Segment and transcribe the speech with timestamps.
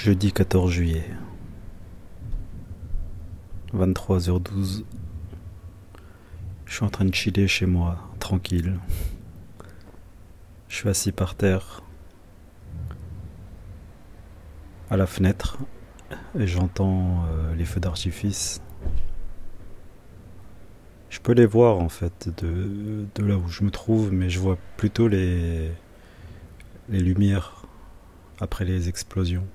[0.00, 1.04] Jeudi 14 juillet,
[3.74, 4.84] 23h12.
[6.66, 8.78] Je suis en train de chiller chez moi, tranquille.
[10.68, 11.82] Je suis assis par terre,
[14.88, 15.58] à la fenêtre,
[16.38, 18.62] et j'entends euh, les feux d'artifice.
[21.10, 24.38] Je peux les voir en fait de, de là où je me trouve, mais je
[24.38, 25.72] vois plutôt les,
[26.88, 27.66] les lumières
[28.40, 29.48] après les explosions.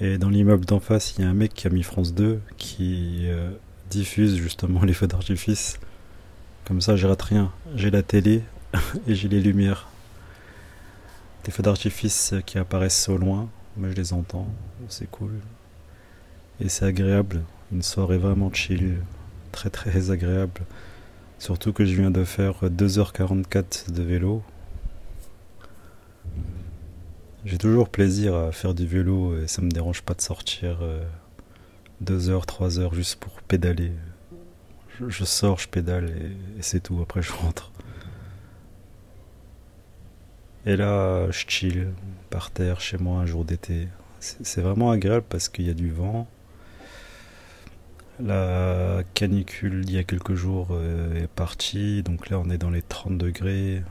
[0.00, 2.40] Et dans l'immeuble d'en face, il y a un mec qui a mis France 2
[2.56, 3.50] qui euh,
[3.90, 5.78] diffuse justement les feux d'artifice.
[6.64, 7.52] Comme ça, je rate rien.
[7.76, 8.42] J'ai la télé
[9.06, 9.88] et j'ai les lumières.
[11.44, 14.48] Des feux d'artifice qui apparaissent au loin, mais je les entends.
[14.88, 15.32] C'est cool.
[16.60, 17.42] Et c'est agréable.
[17.72, 18.96] Une soirée vraiment chill.
[19.52, 20.62] Très très agréable.
[21.38, 24.42] Surtout que je viens de faire 2h44 de vélo.
[27.44, 30.78] J'ai toujours plaisir à faire du vélo et ça me dérange pas de sortir
[32.00, 33.92] 2 heures, 3 heures juste pour pédaler.
[35.08, 37.00] Je, sors, je pédale et, c'est tout.
[37.02, 37.72] Après, je rentre.
[40.66, 41.88] Et là, je chill
[42.28, 43.88] par terre chez moi un jour d'été.
[44.18, 46.28] C'est vraiment agréable parce qu'il y a du vent.
[48.22, 52.68] La canicule il y a quelques jours euh, est partie, donc là on est dans
[52.68, 53.82] les 30 degrés.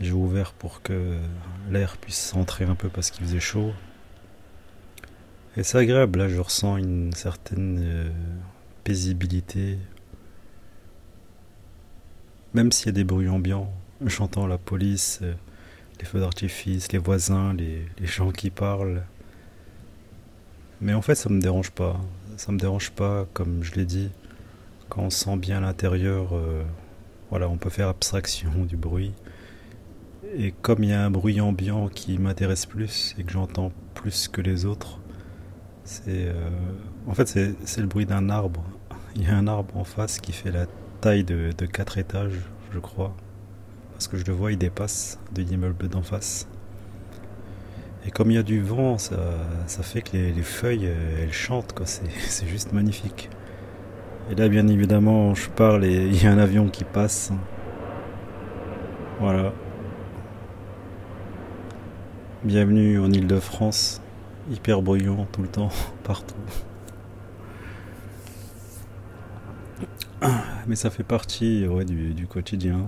[0.00, 1.18] J'ai ouvert pour que
[1.70, 3.72] l'air puisse entrer un peu parce qu'il faisait chaud.
[5.56, 8.10] Et c'est agréable, là je ressens une certaine euh,
[8.84, 9.78] paisibilité.
[12.52, 13.72] Même s'il y a des bruits ambiants,
[14.04, 15.32] j'entends la police, euh,
[15.98, 19.02] les feux d'artifice, les voisins, les, gens qui parlent.
[20.82, 21.98] Mais en fait ça me dérange pas.
[22.36, 24.10] Ça me dérange pas, comme je l'ai dit,
[24.90, 26.62] quand on sent bien l'intérieur, euh,
[27.30, 29.14] voilà, on peut faire abstraction du bruit.
[30.38, 34.28] Et comme il y a un bruit ambiant qui m'intéresse plus et que j'entends plus
[34.28, 35.00] que les autres,
[35.84, 36.50] c'est euh,
[37.06, 38.62] en fait c'est le bruit d'un arbre.
[39.14, 40.66] Il y a un arbre en face qui fait la
[41.00, 42.38] taille de, de 4 étages,
[42.70, 43.16] je crois.
[43.92, 46.46] Parce que je le vois, il dépasse de l'immeuble d'en face.
[48.06, 49.16] Et comme il y a du vent, ça,
[49.66, 51.86] ça fait que les, les feuilles, euh, elles chantent, quoi.
[51.86, 53.30] C'est juste magnifique.
[54.30, 57.32] Et là, bien évidemment, je parle et il y a un avion qui passe.
[59.18, 59.54] Voilà.
[62.46, 64.00] Bienvenue en Ile-de-France,
[64.48, 65.70] hyper bruyant tout le temps,
[66.04, 66.36] partout.
[70.68, 72.86] Mais ça fait partie du, quotidien.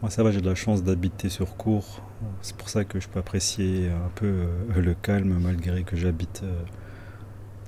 [0.00, 2.00] Moi ça va, j'ai de la chance d'habiter sur cours.
[2.40, 6.44] C'est pour ça que je peux apprécier un peu euh, le calme malgré que j'habite
[6.44, 6.62] euh,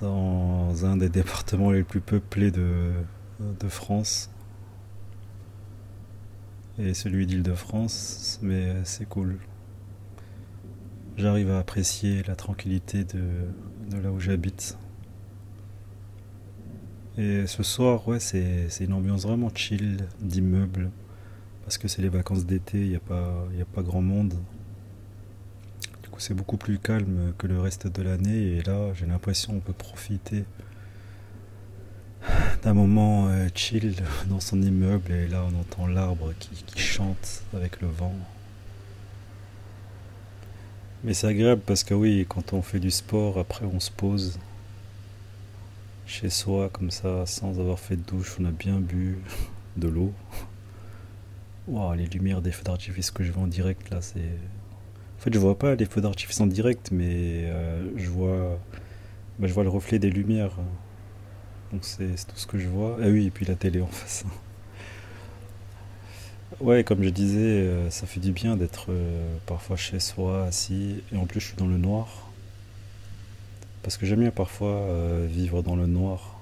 [0.00, 2.92] dans un des départements les plus peuplés de,
[3.40, 4.30] de France.
[6.78, 9.38] Et celui d'Île-de-France, mais c'est cool
[11.18, 13.20] j'arrive à apprécier la tranquillité de,
[14.02, 14.78] là où j'habite.
[17.18, 20.90] Et ce soir, ouais, c'est une ambiance vraiment chill d'immeuble.
[21.64, 24.34] Parce que c'est les vacances d'été, il n'y a, pas, a pas grand monde.
[26.02, 28.56] Du coup, c'est beaucoup plus calme que le reste de l'année.
[28.56, 30.44] Et là, j'ai l'impression qu'on peut profiter
[32.62, 33.96] d'un moment euh, chill
[34.28, 35.10] dans son immeuble.
[35.10, 38.14] Et là, on entend l'arbre qui chante avec le vent.
[41.04, 44.38] Mais c'est agréable parce que oui, quand on fait du sport, après on se pose
[46.06, 49.18] chez soi comme ça, sans avoir fait de douche, on a bien bu
[49.76, 50.12] de l'eau.
[51.68, 54.20] Waouh, les lumières des feux d'artifice que je vois en direct là, c'est.
[54.20, 58.58] En fait, je vois pas les feux d'artifice en direct, mais euh, je vois,
[59.38, 60.56] bah, je vois le reflet des lumières.
[61.72, 62.96] Donc c'est tout ce que je vois.
[63.02, 64.24] Ah oui, et puis la télé en face.
[66.60, 71.02] Ouais, comme je disais, euh, ça fait du bien d'être euh, parfois chez soi, assis,
[71.12, 72.30] et en plus je suis dans le noir.
[73.82, 76.40] Parce que j'aime bien parfois euh, vivre dans le noir.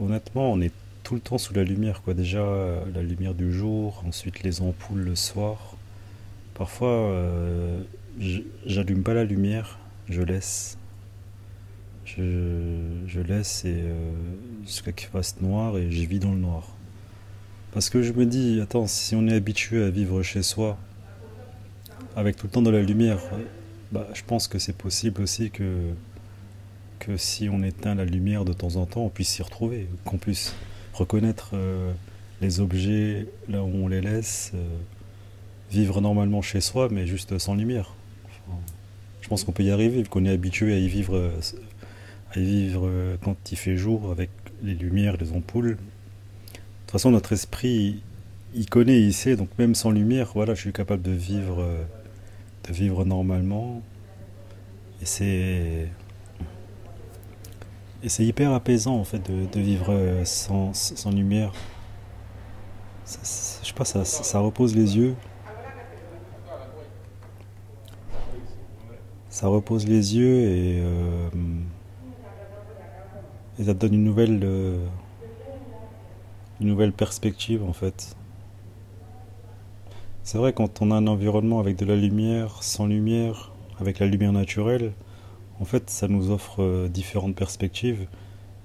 [0.00, 0.72] Honnêtement, on est
[1.02, 2.14] tout le temps sous la lumière, quoi.
[2.14, 2.40] Déjà
[2.94, 5.76] la lumière du jour, ensuite les ampoules le soir.
[6.54, 7.14] Parfois,
[8.66, 10.78] j'allume pas la lumière, je laisse.
[12.04, 13.84] Je, laisse et
[14.64, 16.77] jusqu'à qu'il fasse noir et je vis dans le noir.
[17.72, 20.78] Parce que je me dis, attends, si on est habitué à vivre chez soi,
[22.16, 23.18] avec tout le temps de la lumière,
[23.92, 25.92] bah, je pense que c'est possible aussi que,
[27.16, 30.54] si on éteint la lumière de temps en temps, on puisse s'y retrouver, qu'on puisse
[30.92, 31.92] reconnaître euh,
[32.42, 34.76] les objets là où on les laisse, euh,
[35.70, 37.94] vivre normalement chez soi, mais juste sans lumière.
[39.22, 41.32] je pense qu'on peut y arriver, qu'on est habitué à y vivre,
[42.34, 42.90] à y vivre
[43.22, 44.30] quand il fait jour, avec
[44.62, 45.78] les lumières, les ampoules,
[46.88, 48.02] toute façon, notre esprit,
[48.54, 51.62] il connaît, il sait, donc même sans lumière, voilà, je suis capable de vivre,
[52.66, 53.82] de vivre normalement.
[55.02, 55.88] Et c'est.
[58.02, 60.72] Et c'est hyper apaisant en fait de, de vivre sans,
[61.10, 61.52] lumière.
[63.04, 65.14] Ça- je sais pas, ça, ça repose les yeux.
[69.30, 71.28] Ça repose les yeux et, euh,
[73.58, 74.84] et ça te donne une nouvelle, euh,
[76.60, 78.16] une nouvelle perspective en fait.
[80.22, 83.50] C'est vrai, quand on a un environnement avec de la lumière, sans lumière,
[83.80, 84.92] avec la lumière naturelle,
[85.60, 88.06] en fait, ça nous offre euh, différentes perspectives.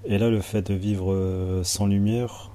[0.06, 2.52] Et là, le fait de vivre euh, sans lumière,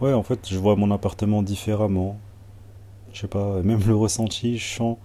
[0.00, 2.18] ouais, en fait, je vois mon appartement différemment.
[3.12, 4.96] Je sais pas, même le ressenti, je sens,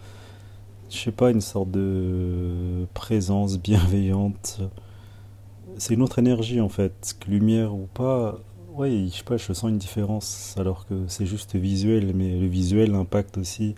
[0.90, 4.62] je sais pas, une sorte de présence bienveillante.
[5.78, 8.40] C'est une autre énergie en fait, que lumière ou pas.
[8.74, 12.48] Ouais, je sais pas, je sens une différence alors que c'est juste visuel, mais le
[12.48, 13.76] visuel impacte aussi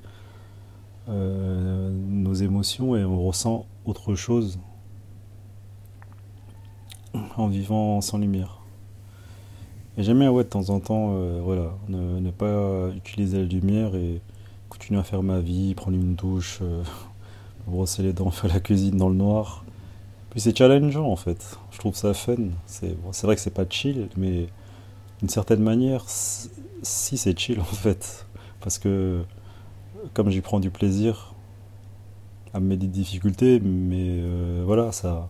[1.09, 4.59] euh, nos émotions et on ressent autre chose
[7.37, 8.59] en vivant sans lumière.
[9.97, 13.95] Et j'aime bien, ouais, de temps en temps, euh, voilà, ne, pas utiliser la lumière
[13.95, 14.21] et
[14.69, 16.83] continuer à faire ma vie, prendre une douche, euh,
[17.67, 19.65] brosser les dents, faire la cuisine dans le noir.
[20.31, 21.57] Puis c'est challengeant en fait.
[21.71, 22.35] Je trouve ça fun.
[22.65, 24.47] C'est vrai que c'est pas chill, mais
[25.19, 28.25] d'une certaine manière, si c'est chill en fait.
[28.61, 29.23] Parce que
[30.13, 31.33] comme j'y prends du plaisir
[32.53, 35.29] à me mettre des difficultés, mais euh, voilà, ça,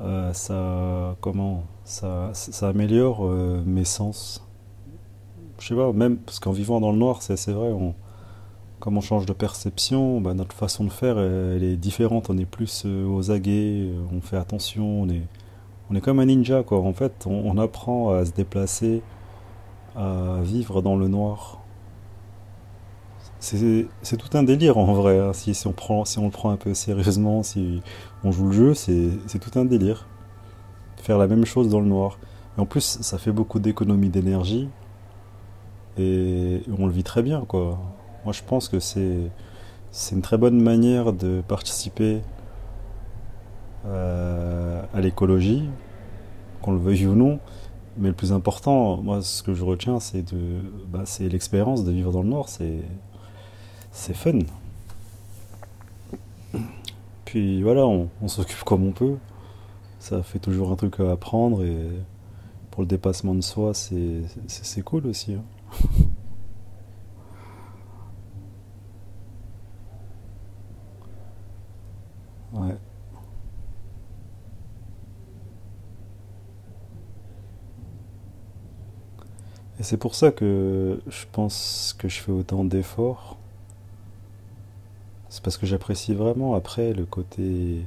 [0.00, 4.46] euh, ça, comment, ça, ça améliore euh, mes sens.
[5.58, 7.94] Je sais pas, même parce qu'en vivant dans le noir, c'est vrai, on,
[8.80, 12.28] comme on change de perception, bah, notre façon de faire, elle, est différente.
[12.30, 16.62] On est plus euh, aux aguets, euh, on fait attention, on est, comme un ninja,
[16.62, 16.80] quoi.
[16.80, 19.02] En fait, on, apprend à se déplacer,
[19.96, 21.60] à vivre dans le noir.
[23.40, 25.32] C'est tout un délire en vrai, hein.
[25.34, 27.82] Si, on prend, si on le prend un peu sérieusement, si
[28.24, 30.06] on joue le jeu, c'est c'est tout un délire.
[30.96, 32.18] Faire la même chose dans le noir.
[32.56, 34.68] Et en plus, ça fait beaucoup d'économie d'énergie
[35.98, 37.78] et on le vit très bien, quoi.
[38.24, 39.30] Moi, je pense que c'est
[39.90, 42.20] c'est une très bonne manière de participer
[43.86, 45.68] euh, à l'écologie,
[46.62, 47.38] qu'on le veuille ou non.
[47.96, 51.92] Mais le plus important, moi, ce que je retiens, c'est de, bah, c'est l'expérience de
[51.92, 52.48] vivre dans le noir.
[52.48, 52.80] C'est
[53.92, 54.40] c'est fun.
[57.24, 59.16] Puis voilà, on, s'occupe comme on peut.
[60.00, 61.76] Ça fait toujours un truc à apprendre et
[62.70, 65.34] pour le dépassement de soi, c'est cool aussi.
[65.34, 65.84] hein.
[72.54, 72.76] Ouais.
[79.80, 83.36] Et c'est pour ça que je pense que je fais autant d'efforts.
[85.28, 87.84] C'est parce que j'apprécie vraiment après le côté,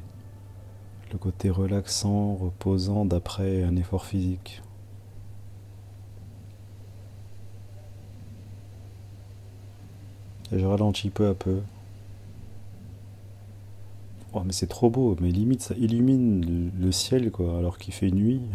[1.13, 4.61] le côté relaxant, reposant d'après un effort physique.
[10.51, 11.61] Et je ralentis peu à peu.
[14.37, 18.11] Oh, mais c'est trop beau, mais limite ça illumine le ciel quoi, alors qu'il fait
[18.11, 18.41] nuit.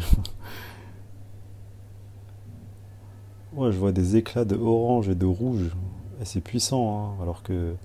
[3.55, 5.75] Ouais, je vois des éclats de orange et de rouge.
[6.19, 7.75] Et c'est puissant, hein, alors que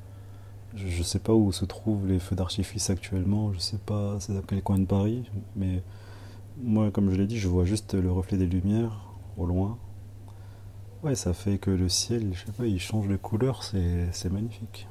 [0.75, 4.40] je, sais pas où se trouvent les feux d'artifice actuellement, je sais pas c'est dans
[4.40, 5.25] quel coin de Paris,
[5.57, 5.83] mais
[6.62, 9.76] moi, comme je l'ai dit, je vois juste le reflet des lumières au loin.
[11.02, 14.88] Ouais, ça fait que le ciel, je sais pas, il change de couleur, c'est magnifique.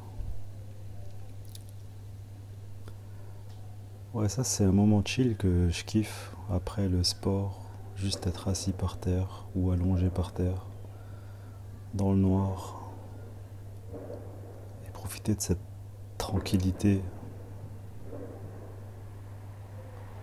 [4.17, 8.71] Ouais, ça c'est un moment chill que je kiffe après le sport, juste être assis
[8.71, 10.65] par terre ou allongé par terre,
[11.93, 12.89] dans le noir,
[14.88, 15.59] et profiter de cette
[16.17, 17.03] tranquillité.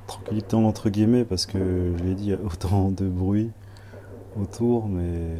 [0.08, 3.52] Tranquillité entre guillemets, parce que je l'ai dit, il y a autant de bruit
[4.36, 5.36] autour, mais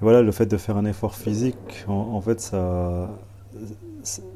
[0.00, 3.10] voilà, le fait de faire un effort physique, en, en fait, ça,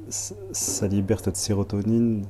[0.09, 2.27] ça, libère cette sérotonine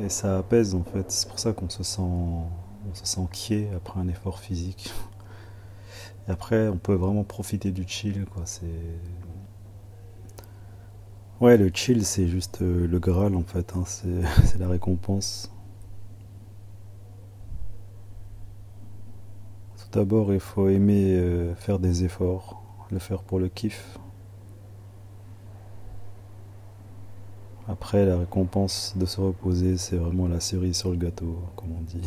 [0.00, 1.10] et ça apaise en fait.
[1.10, 4.92] C'est pour ça qu'on se sent, on se sent quiet après un effort physique.
[6.28, 8.42] Et après, on peut vraiment profiter du chill, quoi.
[8.44, 8.66] C'est,
[11.40, 13.72] ouais, le chill, c'est juste euh, le Graal en fait.
[13.76, 13.84] hein.
[13.86, 15.50] C'est, c'est la récompense.
[19.76, 23.98] Tout d'abord, il faut aimer euh, faire des efforts, le faire pour le kiff.
[27.70, 31.82] Après, la récompense de se reposer, c'est vraiment la cerise sur le gâteau, comme on
[31.82, 32.02] dit.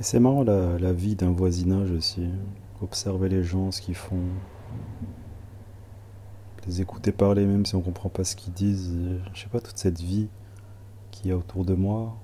[0.00, 2.26] Et c'est marrant la, vie d'un voisinage aussi.
[2.80, 4.24] Observer les gens, ce qu'ils font.
[6.66, 8.96] Les écouter parler, même si on comprend pas ce qu'ils disent.
[9.34, 10.28] Je sais pas, toute cette vie
[11.10, 12.16] qu'il y a autour de moi,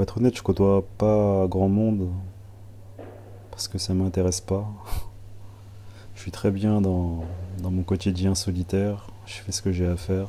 [0.00, 2.08] pour être honnête, je côtoie pas grand monde
[3.50, 4.66] parce que ça m'intéresse pas.
[6.14, 7.22] Je suis très bien dans,
[7.58, 9.08] dans mon quotidien solitaire.
[9.26, 10.28] Je fais ce que j'ai à faire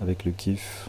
[0.00, 0.88] avec le kiff.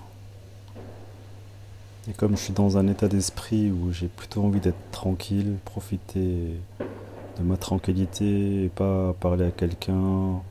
[2.07, 6.57] Et comme je suis dans un état d'esprit où j'ai plutôt envie d'être tranquille, profiter
[6.79, 10.41] de ma tranquillité et pas parler à quelqu'un,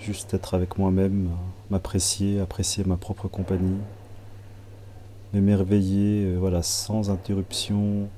[0.00, 1.30] juste être avec moi-même,
[1.68, 3.80] m'apprécier, apprécier ma propre compagnie,
[5.32, 8.08] m'émerveiller, euh, voilà, sans interruption,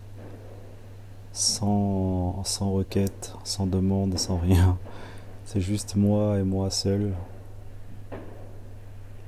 [1.33, 4.79] sans, sans requête, sans demande, sans rien.
[5.45, 7.13] C'est juste moi et moi seul,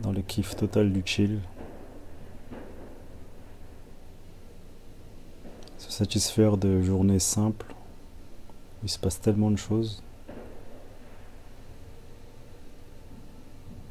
[0.01, 1.41] dans le kiff total du chill.
[5.79, 7.75] Se satisfaire de journées simples,
[8.83, 10.04] où il se passe tellement de choses.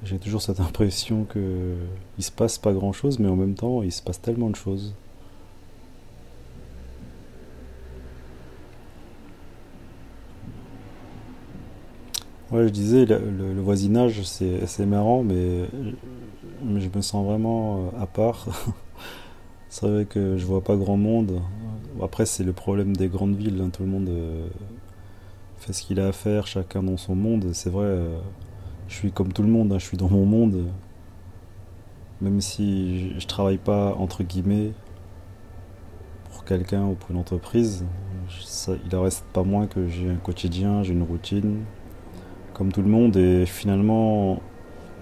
[0.04, 1.76] J'ai toujours cette impression que
[2.18, 4.56] il se passe pas grand chose, mais en même temps, il se passe tellement de
[4.56, 4.94] choses.
[12.52, 15.66] Ouais, je disais, le, voisinage, c'est marrant, mais
[16.62, 18.48] je, me sens vraiment euh, à part.
[19.70, 21.42] C'est vrai que je vois pas grand monde.
[22.00, 24.46] Après, c'est le problème des grandes villes, hein, Tout le monde euh,
[25.58, 27.50] fait ce qu'il a à faire, chacun dans son monde.
[27.54, 28.20] C'est vrai, euh,
[28.88, 30.66] je suis comme tout le monde, hein, je suis dans mon monde.
[32.22, 34.72] Même si je, travaille pas, entre guillemets,
[36.32, 37.86] pour quelqu'un ou pour une entreprise,
[38.86, 41.64] il en reste pas moins que j'ai un quotidien, j'ai une routine,
[42.54, 43.18] comme tout le monde.
[43.18, 44.42] Et finalement,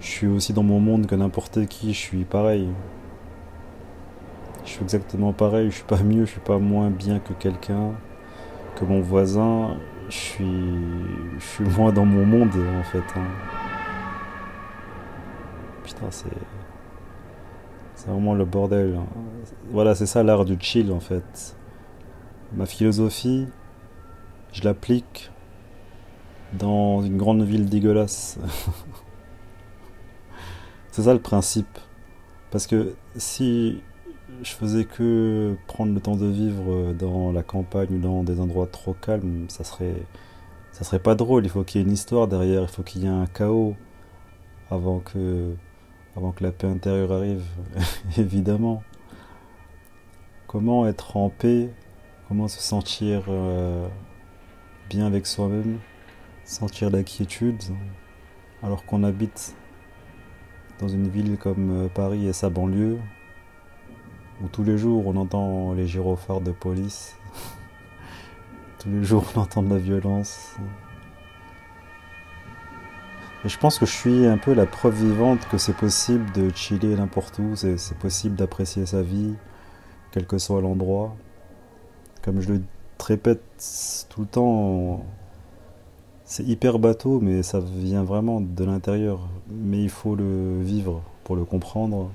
[0.00, 2.68] je suis aussi dans mon monde que n'importe qui, je suis pareil.
[4.64, 7.92] Je suis exactement pareil, je suis pas mieux, je suis pas moins bien que quelqu'un,
[8.76, 9.76] que mon voisin.
[10.08, 10.44] Je suis,
[11.38, 13.04] je suis moins dans mon monde en fait.
[13.16, 13.61] hein.
[16.10, 16.28] C'est,
[18.06, 18.96] vraiment le bordel.
[18.96, 19.06] hein.
[19.70, 21.56] Voilà, c'est ça l'art du chill en fait.
[22.52, 23.46] Ma philosophie,
[24.52, 25.30] je l'applique
[26.52, 28.38] dans une grande ville dégueulasse.
[30.90, 31.78] C'est ça le principe.
[32.50, 33.80] Parce que si
[34.42, 38.66] je faisais que prendre le temps de vivre dans la campagne ou dans des endroits
[38.66, 40.02] trop calmes, ça serait,
[40.70, 41.44] ça serait pas drôle.
[41.46, 43.74] Il faut qu'il y ait une histoire derrière, il faut qu'il y ait un chaos
[44.70, 45.54] avant que,
[46.16, 47.44] avant que la paix intérieure arrive,
[48.18, 48.82] évidemment.
[50.46, 51.70] Comment être en paix,
[52.28, 53.88] comment se sentir euh,
[54.90, 55.78] bien avec soi-même,
[56.44, 57.62] sentir la quiétude,
[58.62, 59.54] alors qu'on habite
[60.78, 62.98] dans une ville comme euh, Paris et sa banlieue,
[64.42, 67.16] où tous les jours on entend les gyrophares de police,
[68.78, 70.56] tous les jours on entend de la violence.
[73.44, 76.50] Et je pense que je suis un peu la preuve vivante que c'est possible de
[76.54, 79.34] chiller n'importe où, c'est possible d'apprécier sa vie,
[80.12, 81.16] quel que soit l'endroit.
[82.22, 82.62] Comme je le
[83.00, 83.42] répète
[84.10, 85.04] tout le temps,
[86.24, 89.28] c'est hyper bateau, mais ça vient vraiment de l'intérieur.
[89.50, 92.10] Mais il faut le vivre pour le comprendre.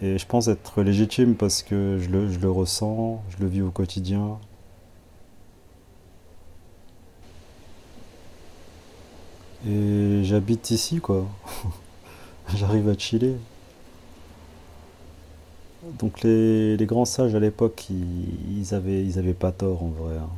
[0.00, 3.62] Et je pense être légitime parce que je le, je le ressens, je le vis
[3.62, 4.38] au quotidien.
[9.66, 11.26] Et j'habite ici, quoi.
[12.56, 13.36] J'arrive à chiller.
[15.98, 20.16] Donc les, grands sages à l'époque, ils, avaient, pas tort en vrai.
[20.16, 20.28] hein.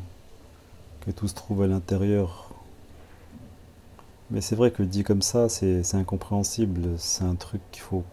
[1.01, 2.51] Que tout se trouve à l'intérieur.
[4.31, 6.89] Mais c'est vrai que dit comme ça, c'est incompréhensible.
[6.99, 8.05] C'est un truc qu'il faut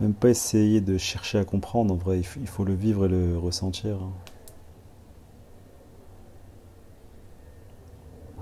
[0.00, 1.94] même pas essayer de chercher à comprendre.
[1.94, 3.96] En vrai, il faut, il faut le vivre et le ressentir.
[3.96, 4.12] hein.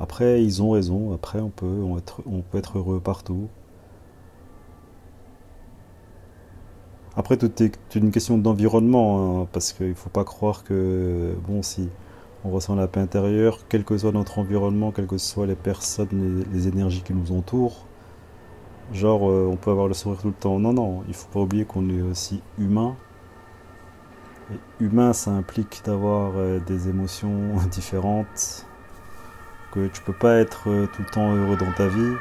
[0.01, 1.13] Après, ils ont raison.
[1.15, 3.49] Après, on peut, on être, peut être heureux partout.
[7.17, 11.89] Après, tout est une question d'environnement, hein, parce qu'il faut pas croire que, bon, si
[12.45, 16.45] on ressent la paix intérieure, quel que soit notre environnement, quelles que soient les personnes,
[16.53, 17.85] les, énergies qui nous entourent,
[18.93, 20.59] genre, euh, on peut avoir le sourire tout le temps.
[20.59, 22.97] Non, non, il faut pas oublier qu'on est aussi humain.
[24.53, 28.67] Et humain, ça implique d'avoir euh, des émotions différentes,
[29.71, 32.15] que tu peux pas être euh, tout le temps heureux dans ta vie.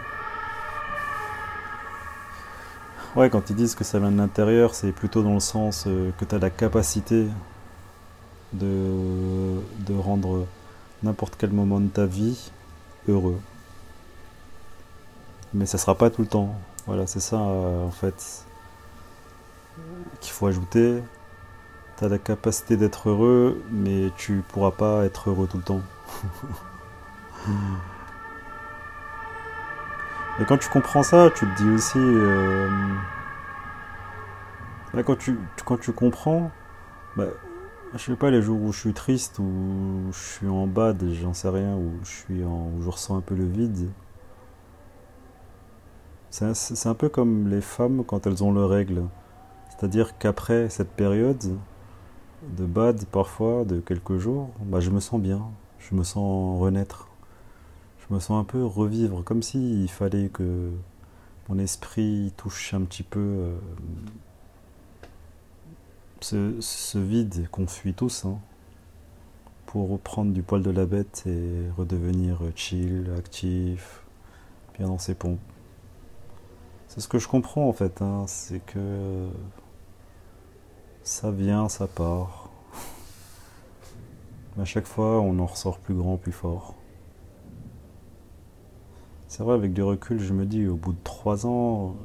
[3.15, 6.11] Ouais, quand ils disent que ça vient de l'intérieur, c'est plutôt dans le sens euh,
[6.19, 7.27] que tu as la capacité
[8.53, 10.45] de, de rendre
[11.03, 12.51] n'importe quel moment de ta vie
[13.07, 13.39] heureux.
[15.53, 16.55] Mais ça sera pas tout le temps.
[16.85, 18.45] Voilà, c'est ça euh, en fait
[20.21, 21.01] qu'il faut ajouter.
[21.97, 25.81] tu as la capacité d'être heureux, mais tu pourras pas être heureux tout le temps.
[30.39, 31.97] Et quand tu comprends ça, tu te dis aussi.
[31.97, 32.69] Euh,
[35.05, 36.51] quand, tu, quand tu comprends,
[37.17, 37.25] bah,
[37.93, 41.33] je sais pas, les jours où je suis triste, où je suis en bad, j'en
[41.33, 43.89] sais rien, où je, je ressens un peu le vide.
[46.29, 49.03] C'est un, peu comme les femmes quand elles ont leurs règles.
[49.69, 51.43] C'est-à-dire qu'après cette période
[52.43, 55.41] de bad, parfois, de quelques jours, bah, je me sens bien,
[55.79, 57.08] je me sens renaître.
[58.09, 60.71] Je me sens un peu revivre, comme s'il fallait que
[61.47, 63.53] mon esprit touche un petit peu
[66.31, 68.39] euh, ce, vide qu'on fuit tous, hein,
[69.67, 74.01] pour reprendre du poil de la bête et redevenir chill, actif,
[74.77, 75.39] bien dans ses pompes.
[76.87, 79.27] C'est ce que je comprends en fait, hein, c'est que
[81.03, 82.49] ça vient, ça part.
[84.55, 86.78] Mais à chaque fois, on en ressort plus grand, plus fort.
[89.39, 91.95] C'est vrai, avec du recul, je me dis, au bout de trois ans,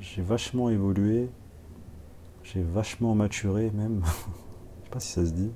[0.00, 1.28] j'ai vachement évolué.
[2.44, 4.00] J'ai vachement maturé même.
[4.06, 5.50] Je sais pas si ça se dit.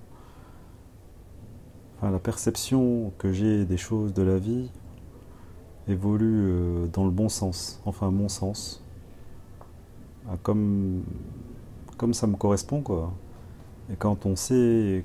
[1.96, 4.68] Enfin, la perception que j'ai des choses de la vie
[5.88, 8.84] évolue euh, dans le bon sens, enfin mon sens.
[10.28, 11.02] Ah, comme,
[11.96, 13.10] comme ça me correspond quoi.
[13.90, 15.02] Et quand on sait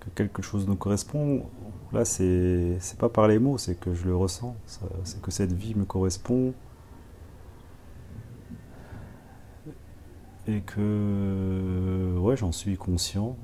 [0.00, 1.44] que quelque chose nous correspond,
[1.92, 4.56] là c'est pas par les mots, c'est que je le ressens.
[5.04, 6.54] C'est que cette vie me correspond,
[10.46, 13.36] et que ouais j'en suis conscient.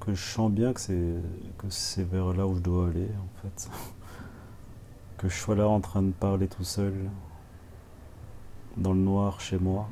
[0.00, 0.80] Que je sens bien que
[1.68, 3.70] c'est vers là où je dois aller en fait.
[5.18, 6.94] Que je sois là en train de parler tout seul
[8.76, 9.88] dans le noir chez moi.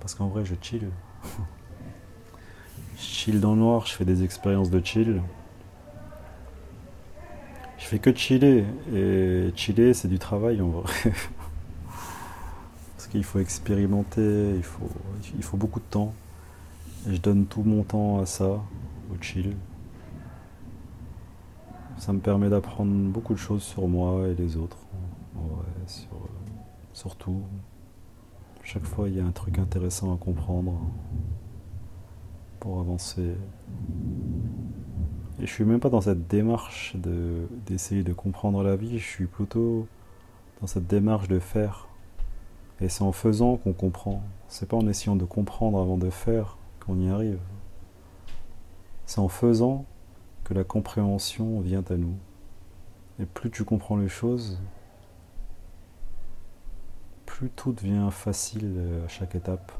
[0.00, 0.90] Parce qu'en vrai je chill
[2.98, 5.22] je chill dans le noir je fais des expériences de chill
[7.78, 10.92] je fais que chiller et chiller c'est du travail en vrai
[13.08, 14.88] qu'il faut expérimenter, il faut,
[15.36, 16.12] il faut beaucoup de temps.
[17.08, 19.56] Et je donne tout mon temps à ça, au chill.
[21.96, 24.78] Ça me permet d'apprendre beaucoup de choses sur moi et les autres.
[25.86, 26.08] sur,
[26.92, 27.42] surtout,
[28.62, 30.78] chaque fois il y a un truc intéressant à comprendre
[32.60, 33.34] pour avancer.
[35.40, 36.96] Et je suis même pas dans cette démarche
[37.66, 39.86] d'essayer de comprendre la vie, je suis plutôt
[40.60, 41.88] dans cette démarche de faire
[42.80, 44.22] et c'est en faisant qu'on comprend.
[44.48, 47.40] C'est pas en essayant de comprendre avant de faire qu'on y arrive.
[49.06, 49.84] C'est en faisant
[50.44, 52.14] que la compréhension vient à nous.
[53.20, 54.58] Et plus tu comprends les choses,
[57.26, 59.72] plus tout devient facile à chaque étape.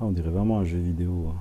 [0.00, 1.34] Ah, on dirait vraiment un jeu vidéo.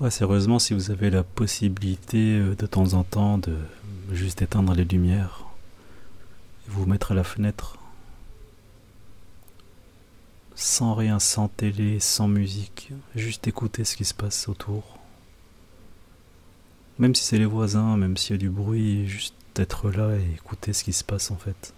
[0.00, 0.10] Hein.
[0.10, 3.56] Sérieusement, si vous avez la possibilité euh, de temps en temps de
[4.12, 5.46] juste éteindre les lumières,
[6.66, 7.78] et vous mettre à la fenêtre,
[10.54, 14.98] sans rien, sans télé, sans musique, juste écouter ce qui se passe autour.
[16.98, 20.34] Même si c'est les voisins, même s'il y a du bruit, juste être là et
[20.34, 21.74] écouter ce qui se passe en fait.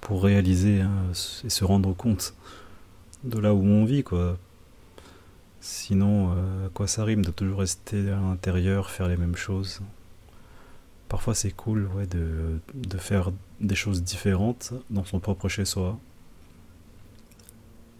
[0.00, 0.92] Pour réaliser hein,
[1.44, 2.34] et se rendre compte
[3.24, 4.38] de là où on vit, quoi.
[5.60, 9.80] Sinon, euh, à quoi ça rime de toujours rester à l'intérieur, faire les mêmes choses?
[11.08, 15.98] Parfois c'est cool ouais, de, de, faire des choses différentes dans son propre chez-soi.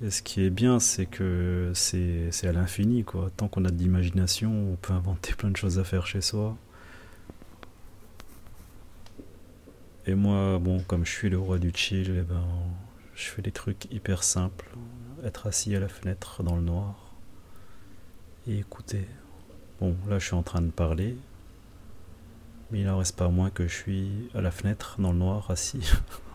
[0.02, 3.04] Et ce qui est bien, c'est que c'est à l'infini.
[3.04, 3.30] quoi.
[3.36, 6.56] Tant qu'on a de l'imagination, on peut inventer plein de choses à faire chez soi.
[10.06, 12.44] Et moi, bon, comme je suis le roi du chill, eh ben,
[13.14, 14.70] je fais des trucs hyper simples.
[15.22, 17.12] Être assis à la fenêtre dans le noir
[18.48, 19.06] et écouter.
[19.80, 21.16] Bon, là je suis en train de parler,
[22.70, 25.50] mais il n'en reste pas moins que je suis à la fenêtre dans le noir
[25.50, 25.80] assis.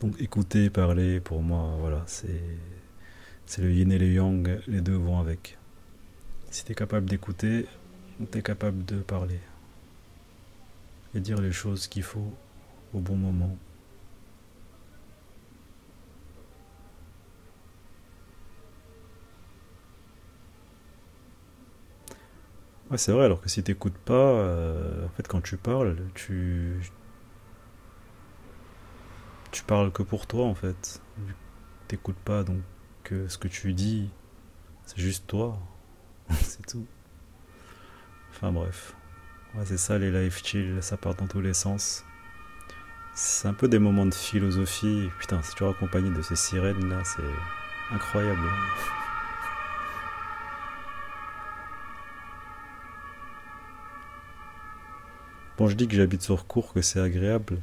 [0.00, 5.18] Donc écouter, parler, pour moi, voilà, c'est le yin et le yang, les deux vont
[5.18, 5.58] avec.
[6.50, 7.66] Si tu es capable d'écouter,
[8.30, 9.40] tu es capable de parler
[11.14, 12.32] et dire les choses qu'il faut
[12.94, 13.56] au bon moment.
[22.90, 26.80] Ouais, c'est vrai, alors que si t'écoutes pas, euh, en fait, quand tu parles, tu.
[29.66, 31.02] Parles que pour toi, en fait.
[31.88, 32.62] T'écoutes pas, donc
[33.10, 34.10] ce que tu dis,
[34.84, 35.58] c'est juste toi.
[36.30, 36.86] c'est tout.
[38.30, 38.94] Enfin bref.
[39.64, 42.04] C'est ça les live chill, ça part dans tous les sens.
[43.14, 45.08] C'est un peu des moments de philosophie.
[45.18, 48.38] Putain, c'est toujours accompagné de ces sirènes là, c'est incroyable.
[55.56, 57.58] Bon, je dis que j'habite sur cours, que c'est agréable,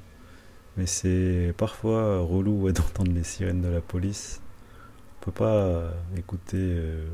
[0.78, 4.42] mais c'est parfois relou d'entendre les sirènes de la police.
[5.22, 7.06] On peut pas écouter euh,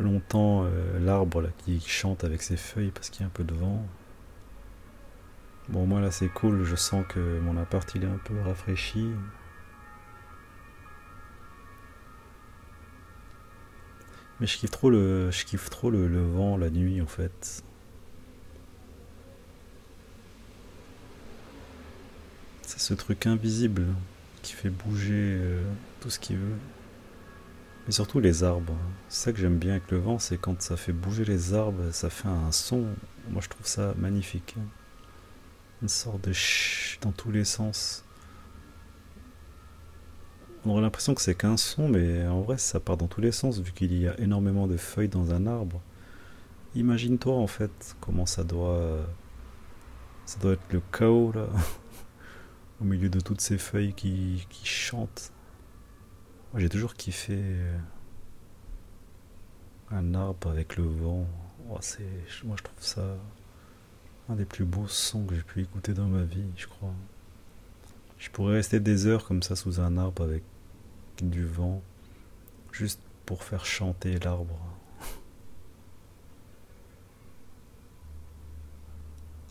[0.00, 3.54] longtemps euh, l'arbre qui chante avec ses feuilles parce qu'il y a un peu de
[3.54, 3.86] vent.
[5.68, 9.10] Bon, moi là c'est cool, je sens que mon appart il est un peu rafraîchi.
[14.40, 17.62] Mais je kiffe trop le, je kiffe trop le vent la nuit en fait.
[22.88, 23.84] Ce truc invisible
[24.40, 25.62] qui fait bouger euh,
[26.00, 26.56] tout ce qu'il veut.
[27.84, 28.78] Mais surtout les arbres.
[29.10, 31.90] C'est ça que j'aime bien avec le vent, c'est quand ça fait bouger les arbres,
[31.92, 32.86] ça fait un son.
[33.28, 34.54] Moi je trouve ça magnifique.
[35.82, 38.04] Une sorte de ch dans tous les sens.
[40.64, 43.32] On aurait l'impression que c'est qu'un son, mais en vrai ça part dans tous les
[43.32, 45.82] sens vu qu'il y a énormément de feuilles dans un arbre.
[46.74, 48.96] Imagine-toi en fait comment ça doit.
[50.24, 51.48] Ça doit être le chaos là.
[52.80, 55.32] Au milieu de toutes ces feuilles qui, qui chantent.
[56.54, 57.78] J'ai toujours kiffé euh,
[59.90, 61.26] un arbre avec le vent.
[61.70, 61.78] Oh,
[62.44, 63.16] moi, je trouve ça
[64.28, 66.94] un des plus beaux sons que j'ai pu écouter dans ma vie, je crois.
[68.18, 70.42] Je pourrais rester des heures comme ça sous un arbre avec
[71.22, 71.82] du vent,
[72.72, 74.58] juste pour faire chanter l'arbre.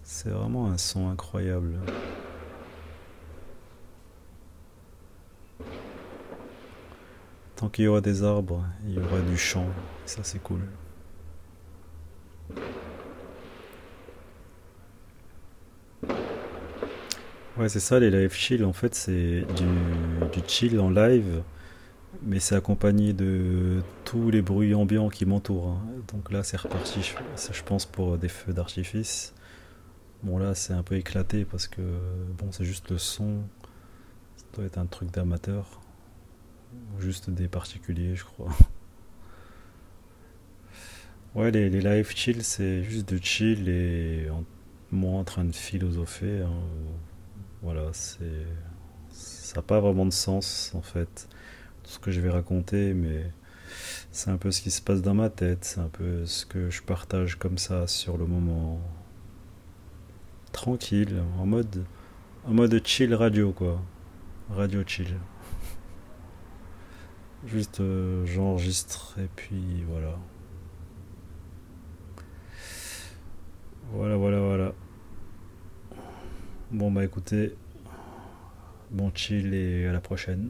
[0.04, 1.80] C'est vraiment un son incroyable.
[7.58, 9.66] Tant qu'il y aura des arbres, il y aura du champ.
[10.06, 10.62] Ça, c'est cool.
[17.58, 18.64] Ouais, c'est ça, les live chill.
[18.64, 21.42] En fait, c'est du, chill en live,
[22.22, 25.70] mais c'est accompagné de tous les bruits ambiants qui m'entourent.
[25.70, 25.82] Hein.
[26.14, 29.34] Donc là, c'est reparti, je pense, pour des feux d'artifice.
[30.22, 31.82] Bon, là, c'est un peu éclaté parce que,
[32.38, 33.40] bon, c'est juste le son.
[34.36, 35.82] Ça doit être un truc d'amateur.
[37.00, 38.52] Juste des particuliers, je crois.
[41.36, 44.28] Ouais, les, les live chill, c'est juste de chill et
[44.92, 46.42] moi en train de philosopher.
[46.42, 46.64] Hein.
[47.62, 48.46] Voilà, c'est.
[49.12, 51.30] Ça n'a pas vraiment de sens en fait,
[51.84, 53.32] tout ce que je vais raconter, mais
[54.12, 56.70] c'est un peu ce qui se passe dans ma tête, c'est un peu ce que
[56.70, 58.82] je partage comme ça sur le moment.
[60.52, 61.86] Tranquille, en mode,
[62.46, 63.82] en mode chill radio quoi.
[64.50, 65.16] Radio chill.
[67.48, 70.18] Juste euh, j'enregistre et puis voilà.
[73.94, 74.74] Voilà, voilà, voilà.
[76.72, 77.56] Bon bah écoutez,
[78.92, 80.50] bon chill et à la prochaine.